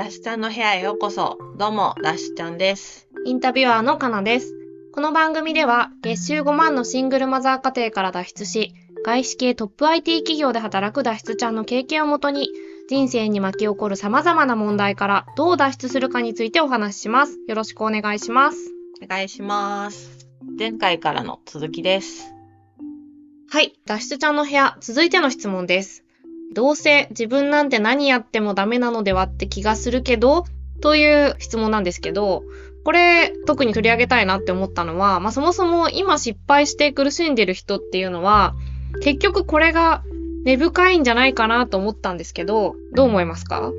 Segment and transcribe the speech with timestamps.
[0.00, 1.36] ダシちゃんの部屋へようこそ。
[1.58, 3.06] どうも、ダシちゃんです。
[3.26, 4.54] インタビュアーのかなです。
[4.94, 8.72] この番組では、月収5万のシングルマザー家庭から脱出し、
[9.04, 12.48] 外資系トップ IT 企業で働く脱出ちゃんの経験をもとに、
[12.88, 17.38] 人生に巻き起こる様々な問題からどう脱出するかについてお話しします。
[17.46, 18.72] よろしくお願いします。
[19.04, 20.26] お願いします。
[20.58, 22.32] 前回からの続きです。
[23.50, 26.04] はい、脱出ちゃんの部屋、続いての質問です。
[26.52, 30.44] どうせ自分なんて何やってもダメなのではって気がするけど、
[30.80, 32.42] という質問なんですけど、
[32.84, 38.54] これ特に取り上げたいなって思ったのは、まあそもそも今失敗して苦しんでる人っていうのは、
[39.02, 40.02] 結局これが
[40.44, 43.70] 根深いんじゃないかなと思ったんですけど、どう思いますか？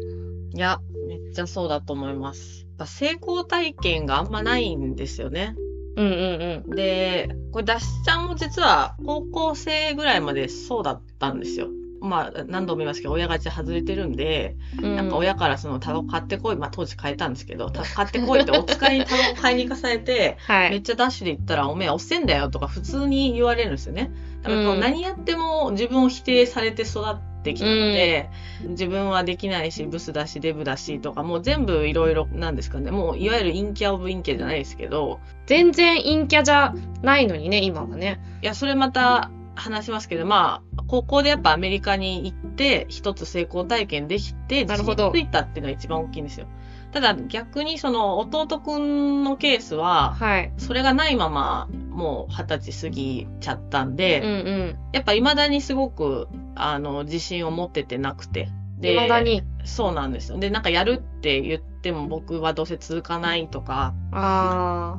[0.54, 2.68] いや、めっちゃそうだと思います。
[2.86, 5.56] 成功体験があんまないんですよね。
[5.98, 11.68] うんうんで、これ、ダシちゃんも実は高校生ぐらいまでそうだったんですよ。
[12.02, 14.96] まあ、何度も言いますけど、親がち外れてるんで、うん。
[14.96, 20.70] なんか親からそのタバコ買ってこい、まあ当時買えたんですけど、た買ってこいってお使いにタバコ買いに行かされて、はい。
[20.72, 24.12] めっちゃダッシュで行ったら、おめえ押せんだよとか普通に言われるんですよね。
[24.42, 28.30] だからこううん何やっても自分を否定されて育ってきたので、
[28.70, 32.90] 自分はできないし、ブスだし、デブだしとか、もう全部いろいろなんですかね。
[32.90, 38.20] もういわゆる陰キャオブ陰キャじゃないですけど、全然陰キャじゃないのにね、今はね。
[38.42, 46.48] いや、それまた話しますけど、まあ、高校でやっぱアメリカに行って、一つ成功体験できて、なるほど自信ついたっていうのが一番大きいんですよ。
[46.92, 50.52] ただ逆にその弟くんのケースは、はい。
[50.58, 54.80] それがないまま、もう二十歳過ぎちゃったんうんで、うん。
[54.92, 58.50] やっぱ未だにすごく、あの、自信を持っててなくて。
[58.78, 59.44] で、未だに。
[59.64, 60.40] そうなんですよ。
[60.40, 63.94] で、なんかやるって言っても僕はどうせ続かないとか。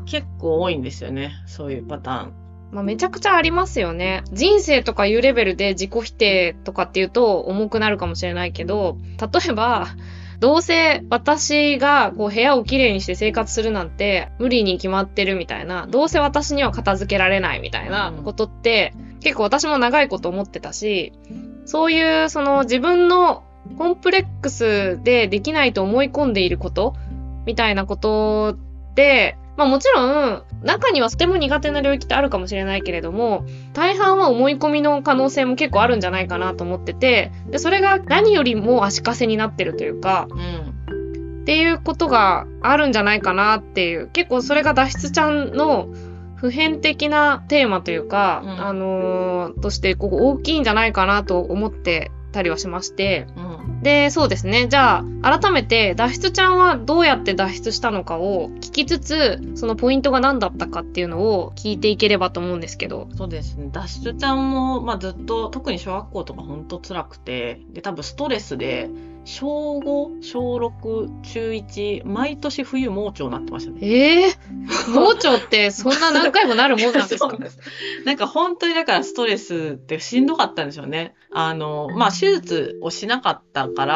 [0.07, 1.33] 結構多いんですよね。
[1.45, 2.42] そういうパターン。
[2.73, 4.25] まあ、めちゃくちゃありますよね。
[4.33, 9.89] 人生とかいうレベルで自己否定とかっていうと重くなるかもしれないけど、例えば、
[10.41, 21.13] どうせ私がこう部屋をきれいにして生活するなんて無理に決まってるみたいな、どうせ私には片付けられないみたいなことって、結構私も長いこと思ってたし、
[21.67, 23.45] そういうその自分の
[23.79, 26.97] コンプレックスでできないと思い込んでいること
[27.45, 28.57] みたいなこと
[28.95, 41.43] で、まあもちろん、中にはとても苦手な領域ってあるかもしれないけれども、大半は思い込みの可能性も結構あるんじゃないかなと思ってて、で、それが何よりも足かせになってるというか、うん。
[41.43, 45.89] っていうことがあるんじゃないかなっていう、結構それが脱出ちゃんの
[46.37, 53.62] 普遍的なテーマというか、うんあのーとしてここ大きいんじゃないかなと思ってたりはしまして、うん。
[53.83, 54.69] で、そうですね。
[54.69, 63.09] じゃあ、改めて、脱出ちゃんはどうやって脱出したのかを聞きつつ、そのポイントが何だったかっていうのを聞いていければと思うんですけど。
[63.17, 63.71] そうですね。
[63.73, 68.89] 脱出ちゃんも、まあ、ずっと、特に小学校とか本当辛くて、で、多分ストレスで、
[69.25, 73.79] 小5、小6、中1、毎年冬盲腸になってましたね。
[73.83, 74.33] ええ
[74.95, 77.29] 盲腸ってそんな何回もなるもんなんですか？
[77.37, 77.59] です
[78.05, 81.15] なんか本当にだからストレスってしんどかったんでしょうね。
[81.35, 83.95] あの、まあ、手術をしなかったから、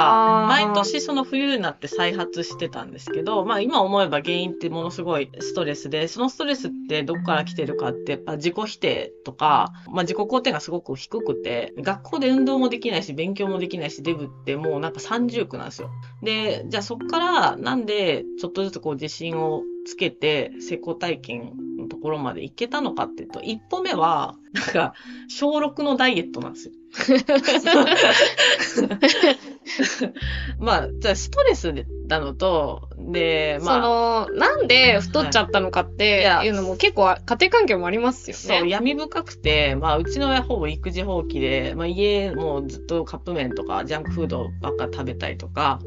[0.49, 15.91] 毎年その冬になって再発してたんですけど、まあ今思えば原因ってものすごいストレスで、そのストレスってどこから来てるかって、やっぱ自己否定とか、まあ自己肯定がすごく低くて、学校で運動もできないし、勉強もできないし、デブってもうなんか三重苦なんですよ。
[16.23, 24.95] で、じゃあそこからなんでちょっとずつこう自信をつけて成功体験のところまで行けたのかっていうと、一歩目は、なんか、
[25.29, 26.73] 小6のダイエットなんですよ。
[30.59, 31.73] まあ、じゃあストレス
[32.09, 38.71] なのと、で、まあ、その、なんで太っちゃったのかっていうのも結構家庭環境もありますよそう、ね。
[38.71, 45.81] 闇深くて、まあ、うちの親ほぼ育児放棄で、まあ、家もうずっとカップ麺とかジャンクフードばっか食べたりとか、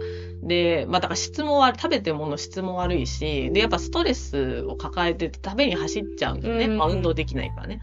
[0.44, 6.66] で、まあ、だから質も悪い、食べてるもの質も悪いし、で、やっぱストレスを抱えてて食べに走っちゃうんですね。
[6.66, 7.82] うんまあ、運動できないからね。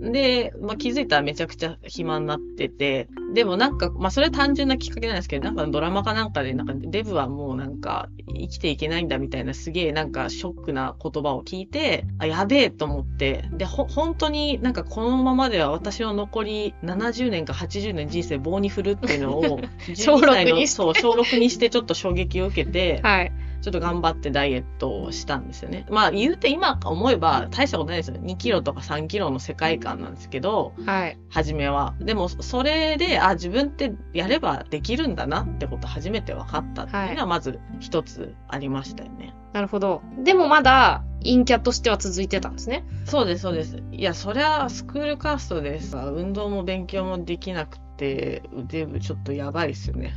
[0.00, 19.60] で、まあ、気づいたらめちゃくちゃ暇になってて、でもなんか、まあ、それは単純なきっかけなんですけど、なんかドラマかなんかで、なんかデブはもうなんか生きていけないんだみたいなすげえなんかショックな言葉を聞いて、あ、やべえと思って、で、ほ、本当になんかこのままでは私の残り70年か80年人生棒に振るっていうのを、
[19.94, 23.32] 小12歳六にそう、小6にしてちょっと衝撃を受けて、はい。
[23.60, 25.86] ちょっと頑張ってダイエットをしたんですよね。
[25.90, 28.16] まあ言うて今思えば大したことないですよ。
[28.16, 31.18] 2キロとか3キロの世界観なんですけど、はい。
[31.28, 31.94] 初めは。
[32.00, 39.34] でもそれで、あ、自分ってやればできるんだなってこと初めて分かったっていうのはまず一つありましたよね。
[39.52, 40.02] なるほど。
[40.22, 42.84] でもまだ陰キャとしては続いてたんですね。
[43.04, 43.82] そうです、そうです。
[43.92, 50.14] いや、そりゃスクールカーストでさ、運動も勉強もできなくて、腕部ちょっとやばいですよね。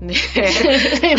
[0.00, 0.14] で、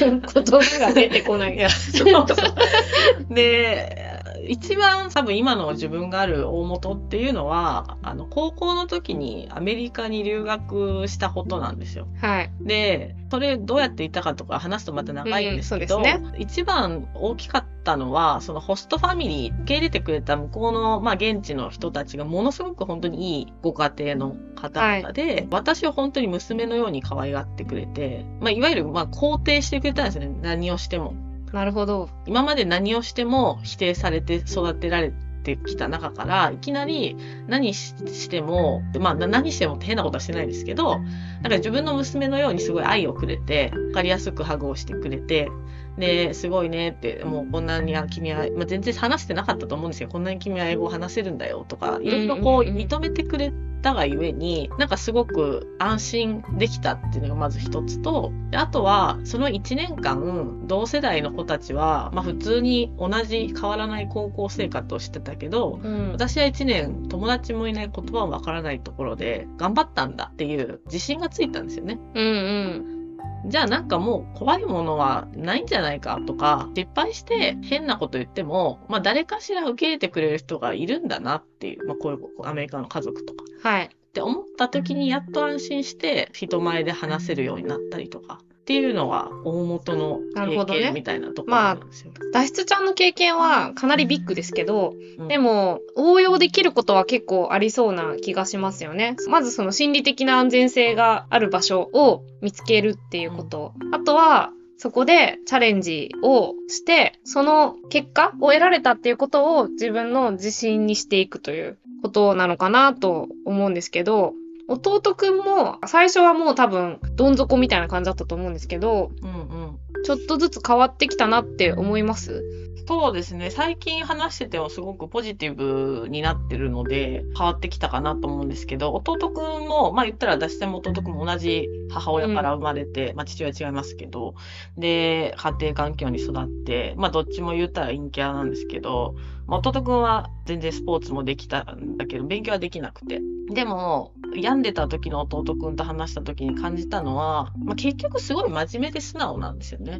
[0.00, 1.58] 言葉が出てこないい。
[1.58, 3.34] や、そうそう。
[3.34, 4.11] で、
[4.48, 12.06] 一番多分今の自分がある大元っていうのは、あの、高校の時にアメリカに留学したことなんですよ。
[12.20, 12.50] はい。
[12.60, 30.36] で、それどうやって行ったかとか話すとまた長いんですけど、うんそうで一番大きかったのは、そのホストファミリー、受け入れてくれた向こうの、まあ、現地の人たちがものすごく本当にいいご家庭の方々で、私を本当に娘のように可愛がってくれて、まあ、いわゆる、まあ、肯定してくれたんですよね。
[30.42, 31.14] 何をしても。
[31.52, 32.08] なるほど。
[32.26, 35.12] 今まで何をしても否定されて育てられ
[35.42, 37.16] てきた中から、いきなり
[37.46, 45.50] 何ししても、まあな何してもって変なことはしてないですけど、なんか自分の娘のようにすごい愛をくれて、わかりやすくハグをしてくれて、
[45.98, 50.08] で、すごいねって、もうこんなにあ君は、まあ、全然話してなかったと思うんですよ。
[50.08, 66.12] こんなに君は英語を話せるんだよとか、いろいろこう認めてくれたがゆえに、なんかすごく安心できたっていうのがまず一つと、であとは、その1年間、同世代の子たちは、まあ普通に同じ変わらない高校生活をしてたけど、うん。
[66.12, 71.98] 私は1年友達もいない言葉もわからないところで頑張ったんだっていう自信がついたんですよね。
[72.14, 73.01] うんうん。
[73.46, 83.44] じゃあなんかもう怖いものはないんじゃないかとか、失敗して変なこと言っても、まあ誰かしら受け入れてくれる人がいるんだなっていう、まあこういうアメリカの家族とか。
[83.62, 83.84] はい。
[83.86, 88.40] って思った時にやっと安心して人前で話せるようになったりとか。
[88.62, 92.12] っていうのが大元の経なるほどね験みたいなところなんですよ。
[92.32, 99.16] 脱出ちゃんの経験はかなりビッグですけど、うんでも応用できることは結構ありそうな気がしますよね。
[99.28, 103.72] まずその心理的な安全性がある場所を見つけるっていうこと。
[103.92, 114.34] あとは、そこでチャレンジをして、その結果を得られたっていうことを自分の自信にしていくということなのかなと思うんですけど、
[114.68, 119.32] 弟くんも最初はもう多分どん底みたいな感じだったと思うんですけど、うんう
[119.66, 119.78] ん。
[120.04, 122.42] ちょっとずつ変わってきたなって思います？
[122.88, 123.50] そうですね。
[123.50, 134.34] 最近話しててもすごくポジティブになってるので、変わってきたかなと思うんですけど、弟くんも、まあ言ったら私とも弟くんも同じ母親から生まれて、まあ父親違いますけど、
[134.76, 143.20] で、家庭環境に育って、まあどっちも言ったら陰キャなんですけど、まあ弟くんは全然スポーツもできたんだけど、勉強はできなくて。
[143.50, 149.98] でも、病んでた時の弟くんと話した時に感じたのは、まあ結局すごい真面目で素直なんですよね。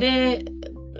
[0.00, 0.44] で、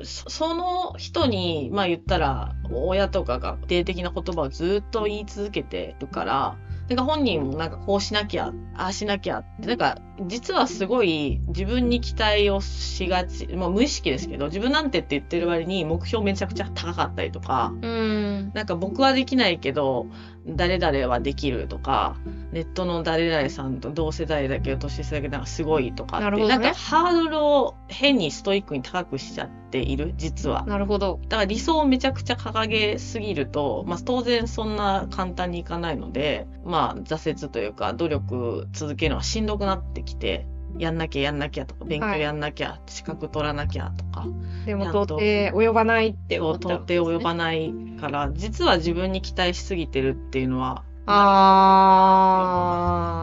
[0.02, 6.56] そその人に、まあ言ったら、親とかが否定的な言葉をずっと言い続けてるから、
[6.88, 18.52] なんか本人もなんかこうしなきゃ、ああしなきゃって、なんか実はすごい自分に期待をしがち、まあ無意識ですけど、自分なんてって言ってる割に目標めちゃくちゃ高かったりとか、うーん。
[18.54, 20.06] なんか僕はできないけど、
[20.46, 22.16] 誰々はできるとか、
[22.52, 30.64] ネットの誰々さんと同世代だけど年下だけどなんかすごいとかって、なるほどねんかハードルを変にストイックに高くしちゃっている、実は。
[30.66, 31.18] なるほど。
[31.24, 40.46] だから理想をめちゃくちゃ掲げすぎると、まあ当然そんな簡単にいかないので、まあ挫折というか努力続けるのはしんどくなってきて、
[40.78, 44.26] やんなきゃやんなきゃとか、勉強やんなきゃ、資格取らなきゃとか、
[44.66, 52.12] でも到底及ばないって思っちゃ到底及ばないから、実は自分に期待しすぎてるっていうのは、あ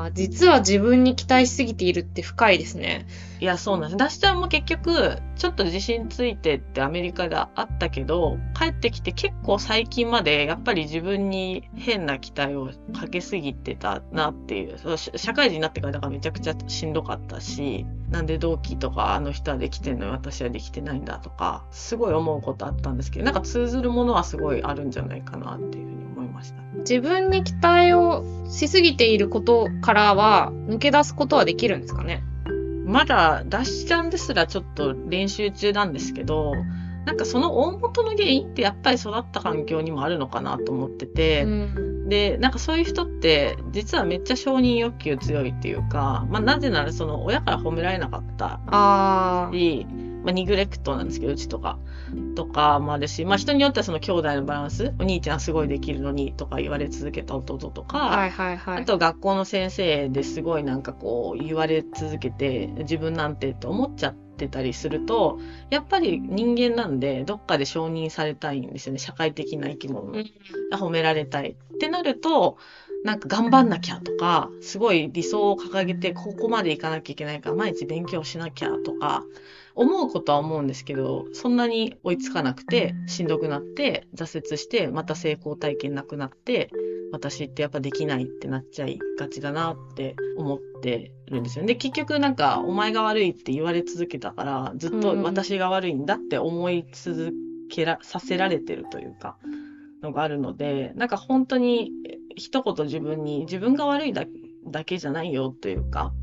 [0.09, 3.07] ー、実は自分に期待しすぎているって深いですね。
[3.39, 3.97] いや、そうなんです。
[3.97, 26.61] ダシちゃんも結局、ちょっと自信ついてってアメリカであったけど、帰ってきて結構最近までやっぱり自分に変な期待をかけすぎてたなっていう、そう社会人になってからだからめちゃくちゃしんどかったし、なんで同期とかあの人はできてんのに私はできてないんだとか、すごい思うことあったんですけど、なんか通ずるものはすごいあるんじゃないかなっていうふうに思いました。
[26.81, 32.23] 自分に期待をしすぎていることからは抜け出すことはできるんですかね？
[32.85, 36.53] まだ、ダッシュちゃんですらちょっと練習中なんですけど、
[37.05, 42.09] なんかその大元の原因ってやっぱり育った環境にもあるのかなと思ってて、うん。
[42.09, 48.59] で、なんかそういう人って実はめっちゃ承認欲求強いっていうか、まあなぜならその親から褒められなかった。
[49.53, 49.87] し、
[50.23, 51.77] まあニグレクトなんですけど、うちとか、
[52.35, 58.81] とかもあるし、まあ人によってはその兄弟のバランス、お兄ちゃんすごいできるのにとか言われ続けた弟とか、はいはいはい。
[58.83, 68.99] あと学校の先生ですごいなんかこう言われ続けて自分なんてって思っちゃってたりするとやっぱり人間なんでどっかで承認されたいんですよね。
[68.99, 70.11] 社会的な生き物。
[70.11, 70.25] うん。
[70.73, 72.57] 褒められたいってなると
[73.03, 79.23] なんか頑張んなきゃとかすごい理想を掲げてここまで行かなきゃいけないから毎日勉強しなきゃとか
[79.81, 86.69] 思うことは思うんですけど、そんなに追いつかなくて、しんどくなって、挫折して、また成功体験なくなって、
[87.11, 91.65] 私ってやっぱできないってなっちゃいがちだなって思ってるんですよ。
[91.65, 95.23] で、結局なんか、お前が悪いって言われ続けたから、ずっとうん。
[95.23, 97.33] 私が悪いんだって思い続
[97.69, 99.37] けら、させられてるというか、
[100.01, 104.25] のがあるので、なんか本当にえ一言自分に自分が悪いだ
[104.67, 106.13] だけじゃないよというか、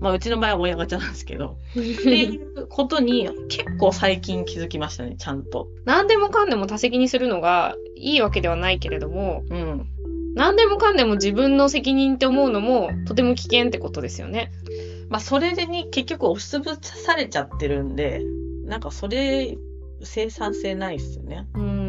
[0.00, 5.68] まあうちの場合は親ガチャなんですけど、 っていうことに結構最近気づきましたね、ちゃんと。
[5.84, 9.86] 何でもかんでも多責にするのがいいわけではないけれども、うん。
[10.34, 14.52] 何でもかんでも自分の責任って思うのもとても危険ってことですよね。
[15.08, 18.22] まあそれでに結局押しつぶされちゃってるんで、
[18.64, 19.58] なんかそれ
[20.02, 21.46] 生産性ないっすよね。
[21.54, 21.79] うん。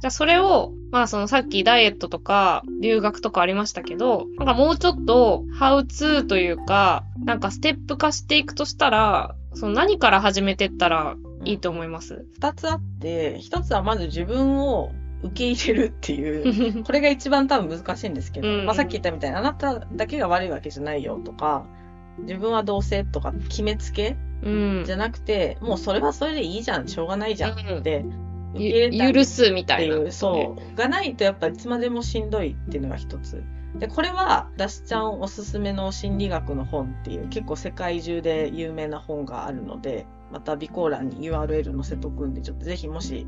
[0.00, 12.24] じゃあそれを、まあそのさっきダイエットとか留学とかありましたけど、なんかもうちょっとハウツーというか、なんかステップ化していくとしたら、その何から始めてったらいいと思います？
[12.34, 14.92] 二つあって、一つはまず自分を
[15.24, 21.66] 受け入れるっていう、 これが一番多分難しいんですけど、うんまあさっき言ったみたいにあなただけが悪いわけじゃないよとか、
[22.20, 24.82] 自分は同性とか決めつけうん。
[24.86, 24.92] じ。
[24.92, 30.10] ゃなくて、もうそれはそれでいいじゃん、しょうがないじゃんうんって、受け入れたゆ許すみったていな。
[30.10, 33.42] そう、がないとやっぱいつまでもしんどいっていうのが一つ。
[33.78, 43.26] で、これは、ダシちゃんおすすめの心理学の本っていう、結構世界中で有名な本があるので、また備考欄に URL 載せとくんで、ちょっとぜひもしよ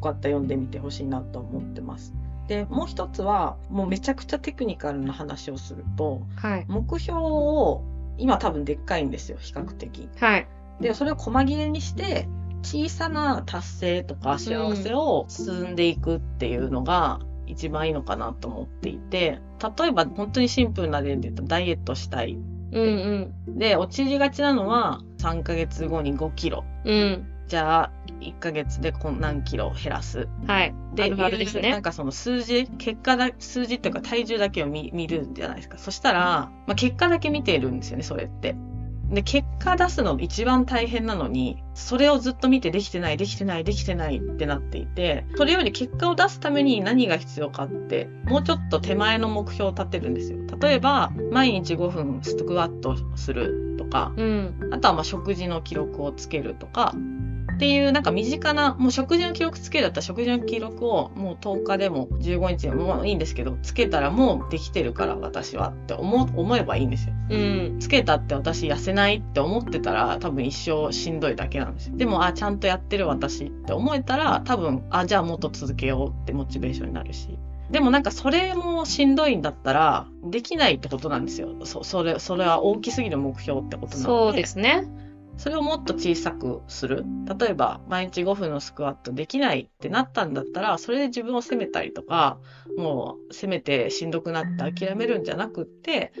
[0.00, 2.14] かったら読んでみてほしいなと思ってます。
[2.48, 6.64] で、もう一つは、もうめちゃくちゃテクニカルな話をすると、はい。
[6.68, 7.82] 目標を、
[8.18, 10.08] 今多分でっかいんですよ、比較的。
[10.18, 10.48] はい。
[10.80, 12.28] で、それを細切れにして、
[12.62, 19.40] 小さな達成とか幸せを進んでいくっていうのが一番いいのかなと思っていて、
[19.78, 22.38] 例えば本当にシンプルな例で言うとダイエットしたい。
[22.72, 26.64] うんで、陥りがちなのは3ヶ月後に5キロ。
[26.84, 26.92] うん。
[26.92, 27.26] うん。
[27.48, 27.90] じゃあ、
[28.20, 30.26] 1ヶ月でこん何キロ減らす。
[30.46, 30.74] はい。
[30.94, 31.70] で、あるですね。
[31.70, 35.76] なんかその数字、結果だ、数字っていうか体重だけを見見るんじゃないですか。
[35.76, 38.56] そしたら、まあ、結果だけ見ているんですよね、それって。
[39.12, 50.38] で、結果出すの一番大変なのに、それをずっと見てできてない、できてない、できてないってなっていて、それより結果を出すために何が必要かって、もうちょっと手前の目標を立てるんですよ。
[50.60, 54.70] 例えば、毎日5分スクワットするとか、うん。
[54.72, 56.94] あとはまあ食事の記録をつけるとか、
[57.54, 67.14] っていうなんか身近な、もう食事の記録つけるだったら食事の記録をもう10日でも15日でもいいんですけど、つけたらもうできてるから私はって思う思えばいいんですよ。
[67.30, 67.78] うん。
[67.78, 71.96] つけたって私痩せないって思ってたら多分一生しんどいだけなんですよ。
[71.96, 77.38] でも、あ、ちゃんとやってる私って思えたら多分、あ、じゃあもっと続けようってモチベーションになるし。
[77.70, 81.48] でもなんかそれもしんどいんだったら、できないってことなんですよ。
[81.64, 84.04] そ、それ、それは大きすぎる目標ってことなので。
[84.04, 84.84] そうですね。
[85.36, 87.04] それをもっと小さくする。
[87.38, 92.38] 例えば、毎日5分のスクワットできないってなったんだったら、それで自分を責めたりとか、
[92.76, 96.12] もう責めてしんどくなって諦めるんじゃなくって、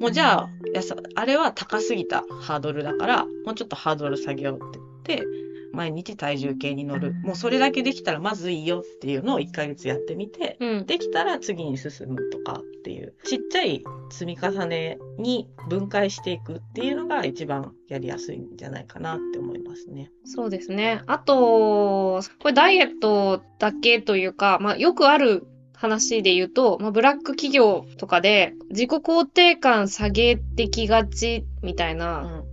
[0.00, 5.41] もうじゃあ、やさあれは高すぎたハードルだから、もうちょっとハードル下げようって言って、
[5.72, 7.12] 毎日体重計に乗る。
[7.22, 10.86] もうそれだけできたらまずいいよっていうのを1ヶ月やってみて、うん。
[10.86, 20.10] できたら次に進むとかっていう、ちっちゃい積み重ねに分解していくっていうのが一番やりやすいんじゃないかなって思いますね。
[20.24, 21.02] そうですね。
[21.06, 25.46] あと、これダイエットだけというか、まあよくある
[25.82, 32.44] 話で言うと、まあ、ブラック企業とかで自己肯定感下げてきがちみたいうな。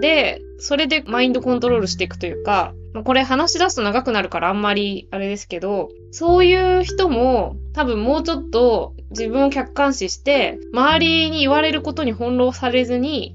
[0.00, 13.34] で、それでマインドコントロールしていくというか、まあ、これ話し出すと長くなるからあんまりあれですけど、そういう人も多分もうちょっと自分を客観視して、周りに言われることに翻弄されずに、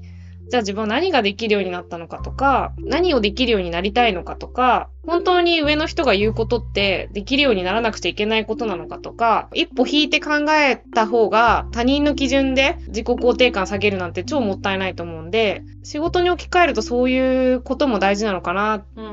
[0.52, 18.84] じゃあ自分は何ができるようになったのかとか、何をできるようになりたいのかとか、本当に上の人が言うことってできるようにならなくちゃいけないことなのかとか、一歩引いて考えた方が他人の基準で自己肯定感下げるなんて超もったいないと思うんで、仕事に置き換えるとそういうことも大事なのかな。
[18.94, 19.04] うん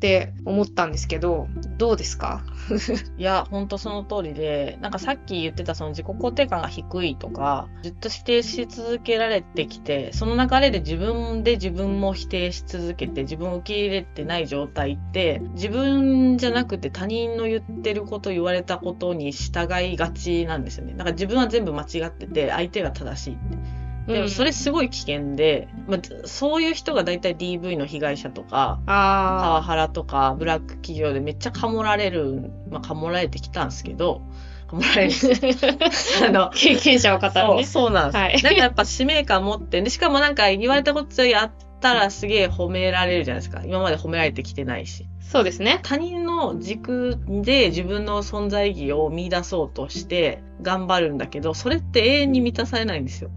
[0.00, 0.10] うん。
[0.10, 2.42] て思ったんですけど、どうですか？
[3.18, 20.92] いや、ほんとその通りで、なんかさっき言ってたその自己肯定感が低いとか、ずっと否定し続けられてきて、その流れで自分で自分も否定し続けて、自分を受け入れてない状態って、自分じゃなくて他人の言ってること、言われたことに従いがちなんですよね。
[20.92, 23.79] だから自分は全部間違ってて、相手が正しいって。
[24.12, 34.22] でもそれすごい危険で、まあ、そういう人が大体 DV の被害者とか、パワあハラとかブラック企業でめっちゃかもられる、まあ、かもられてきたんですけど、
[34.68, 35.12] かもられる。
[36.22, 37.64] あ、 あの、経験者を語るそうね。
[37.64, 38.16] そうなんです。
[38.16, 41.50] はいなんかやっぱ使命感持って、でしかもなんか言われたことやっ
[41.80, 43.62] ったらすげえ褒められるじゃないですか。
[43.64, 45.06] 今まで褒められてきてないし。
[45.20, 45.80] そうですね。
[45.82, 53.30] 他人の軸で自分の存在意義を見出そうとして頑張るんだけど、それって永遠に満たされないんですよ。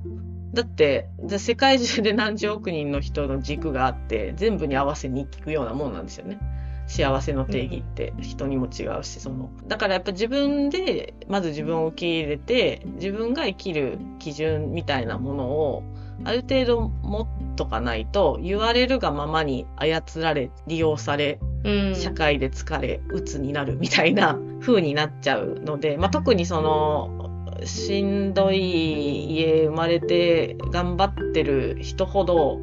[0.53, 6.39] だって、じゃあ世界中で何十億人の人の軸があって、全部に合わせに聞くようなもんなんですよね。
[6.85, 9.49] 幸せの定義って人にも違うし、その。
[9.67, 15.83] だからやっぱ自分で、まず自分を受け入れて、自分が生きる基準みたいなものを、
[16.25, 21.95] ある程度持っとかないと、言われるがままに操られ、利用され、うん。
[21.95, 27.32] 社会で疲れ、鬱になるみたいな風になっちゃうので、まあ、特にその、
[27.63, 32.59] しんどい家生まれて頑張ってる人ほど、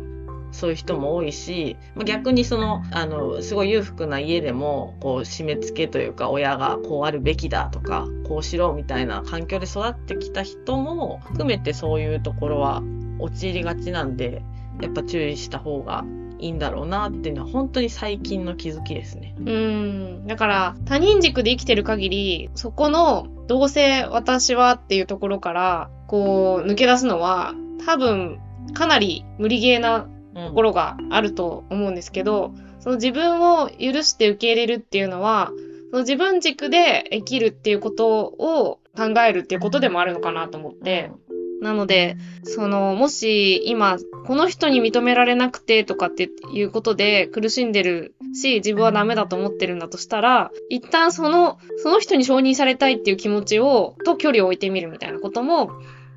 [0.52, 12.82] そういう人も多いし、逆にその、あの、すごい裕福な家でも、こう、締め付けというか、親がこうあるべきだとか、こうしろみたいな環境で育ってきた人も含めてそういうところは
[13.20, 14.42] 陥りがちなんで、
[14.80, 16.04] やっぱ注意した方が
[16.40, 19.34] いいんだろうなっていうのは本当に最近の気づきですね。
[19.38, 20.26] うん。
[20.26, 27.54] だから、他人軸で生きてる限り、そこの、どうせ私はっていうところから、こう、抜け出すのは、
[27.86, 28.40] 多分、
[28.74, 35.52] かなり無理ゲーなところがあると思うんですけど、その自分を許して受け入れるっていうのは、
[35.90, 41.10] その自分軸で生きるっていうことを考えるっていうことでもあるのかなと思って、
[41.60, 55.70] なので、その、もし今、この人に認められなくてとかっていうことで苦しんでるし、自分はダメだと思ってるんだとしたら、一旦その、その人に承認されたいっていう気持ちを、と距離を置いてみるみたいなことも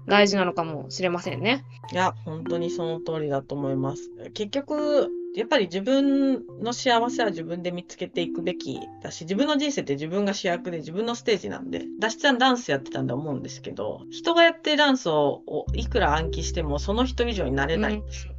[0.07, 1.63] 大事なのかもしれませんね。
[1.91, 4.11] いや、本当にその通りだと思います。
[4.33, 18.32] 結局、やっぱり自分の幸せは自分で見つけていくべきだし、自分の人生って自分が主役で自分のステージなんで、ダシちゃんダンスやってたんだ思うんですけど、人がやってるダンスをいくら暗記してもその人以上になれないんですよ。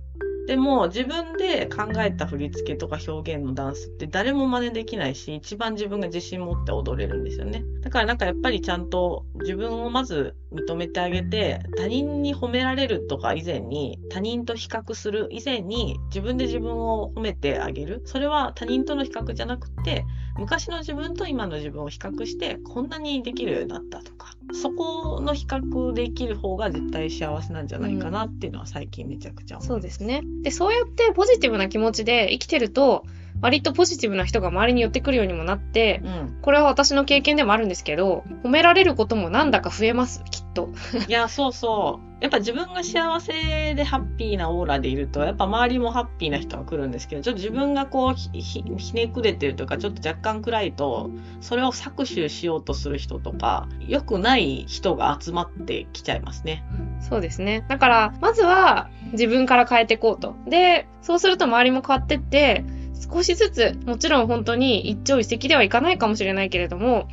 [0.46, 7.64] でも自分で考えた振り付けとか表現のダンスって誰も真似できないし、一番自分が自信持って踊れるんですよね。
[7.80, 18.02] だからなんかやっぱりちゃんと自分をまず認めてあげて、他人に褒められるとか以前に、他人と比較する以前に自分で自分を褒めてあげる。
[18.04, 20.04] それは他人との比較じゃなくて、
[20.36, 29.66] 昔の自分と今の自分を比較して、こんなにできるようになったとか、そこの比較できる方が絶対幸せなんじゃないかなっていうのは最近めちゃくちゃ思う。
[29.66, 30.22] そうですね。
[30.42, 33.04] で、そうやってポジティブな気持ちで生きてると、
[33.40, 36.38] 割とポジティブな人が周りに寄ってくるようにもなって、うん。
[36.40, 40.70] これは私の経験でもあるんですけど、褒められることもなんだか増えます、きっと。
[41.08, 42.14] いや、そうそう。
[42.24, 51.10] やっぱ自分が幸せでハッピーなオーラでいると、やっぱ周りもハッピーな人が来るんですけど、ちょっと自分がこうひ、ひひねくれてるというか、ちょっと若干暗いと、
[51.42, 56.64] それを搾取しようとする人とか、良くない人が集まってきちゃいますね。
[57.00, 57.66] そうですね。
[57.68, 60.34] だから、まずは自分から変えていこうと。
[60.48, 67.08] で、そうすると周りも変わってって、少しずつ、もちろん本当に一朝一夕ではいかないかもしれないけれども、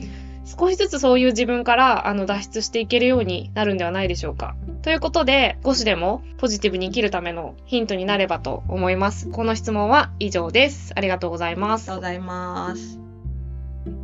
[0.46, 4.56] 少しずつそういう自分からあの脱出していけるようになるんではないでしょうか。
[4.82, 9.30] ということで、少しでもポジティブに生きるためのヒントになればと思います。
[9.30, 10.94] この質問は以上です。
[10.96, 12.02] ありがとうございますありがとう。
[12.02, 13.00] ございます。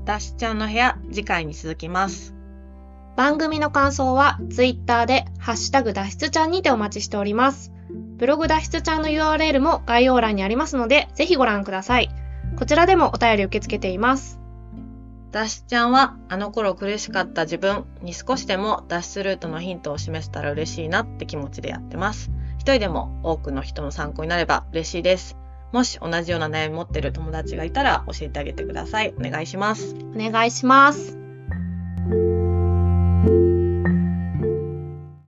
[0.05, 2.33] ダッシュちゃんの部屋、次回に続きます。
[3.15, 7.71] 番組の感想は Twitter でハッシュタグ脱出ちゃんにてお待ちしております。
[8.17, 12.09] ブログ脱出ちゃんの URL も概要欄にありますので、ぜひご覧ください。
[12.57, 14.39] こちらでもお便り受け付けています。
[15.31, 22.31] ダッシュちゃんは、あの頃苦しかった自分に少しでも脱出ルートのヒントを示せたら嬉しいなって気持ちでやってます。
[22.57, 25.37] 一人でも多くの人の参考になれば嬉しいです。
[25.71, 29.13] もし同じような悩み持ってる友達がいたら教えてあげてください。
[29.19, 29.95] お願いします。
[30.15, 31.17] お願いします。